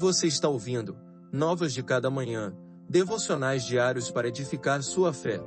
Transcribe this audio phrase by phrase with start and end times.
[0.00, 0.96] Você está ouvindo
[1.30, 2.56] Novas de Cada Manhã,
[2.88, 5.38] devocionais diários para edificar sua fé.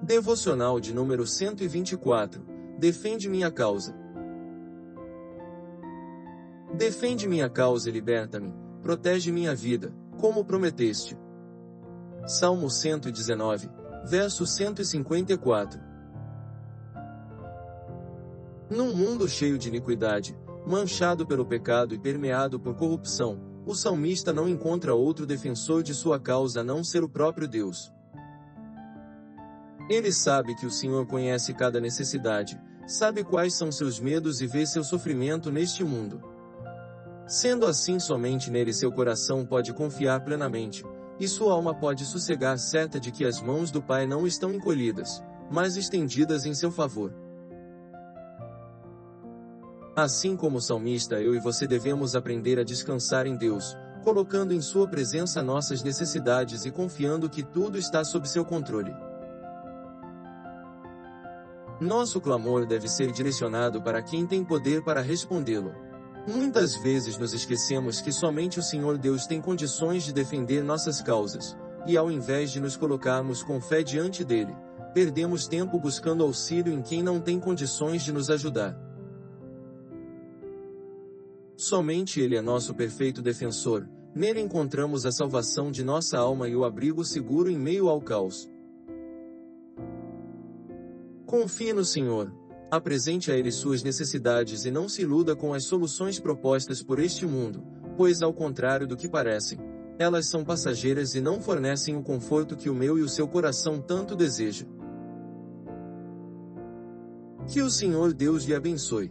[0.00, 2.46] Devocional de número 124.
[2.78, 3.92] Defende minha causa.
[6.72, 11.18] Defende minha causa e liberta-me, protege minha vida, como prometeste.
[12.24, 13.68] Salmo 119,
[14.08, 15.87] verso 154.
[18.70, 20.36] Num mundo cheio de iniquidade,
[20.66, 26.20] manchado pelo pecado e permeado por corrupção, o salmista não encontra outro defensor de sua
[26.20, 27.90] causa a não ser o próprio Deus.
[29.88, 34.66] Ele sabe que o Senhor conhece cada necessidade, sabe quais são seus medos e vê
[34.66, 36.22] seu sofrimento neste mundo.
[37.26, 40.84] Sendo assim, somente nele seu coração pode confiar plenamente,
[41.18, 45.22] e sua alma pode sossegar certa de que as mãos do Pai não estão encolhidas,
[45.50, 47.27] mas estendidas em seu favor.
[50.00, 54.86] Assim como salmista, eu e você devemos aprender a descansar em Deus, colocando em Sua
[54.86, 58.94] presença nossas necessidades e confiando que tudo está sob seu controle.
[61.80, 65.74] Nosso clamor deve ser direcionado para quem tem poder para respondê-lo.
[66.28, 71.56] Muitas vezes nos esquecemos que somente o Senhor Deus tem condições de defender nossas causas,
[71.88, 74.54] e ao invés de nos colocarmos com fé diante dele,
[74.94, 78.78] perdemos tempo buscando auxílio em quem não tem condições de nos ajudar.
[81.60, 86.64] Somente Ele é nosso perfeito defensor, nele encontramos a salvação de nossa alma e o
[86.64, 88.48] abrigo seguro em meio ao caos.
[91.26, 92.32] Confie no Senhor,
[92.70, 97.26] apresente a Ele suas necessidades e não se iluda com as soluções propostas por este
[97.26, 97.60] mundo,
[97.96, 99.58] pois ao contrário do que parecem,
[99.98, 103.80] elas são passageiras e não fornecem o conforto que o meu e o seu coração
[103.80, 104.64] tanto deseja.
[107.48, 109.10] Que o Senhor Deus lhe abençoe.